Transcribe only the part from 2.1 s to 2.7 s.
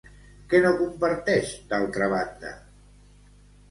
banda?